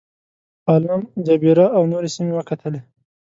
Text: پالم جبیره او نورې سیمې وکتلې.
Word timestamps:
پالم 0.65 1.01
جبیره 1.25 1.65
او 1.75 1.81
نورې 1.91 2.09
سیمې 2.15 2.33
وکتلې. 2.35 2.81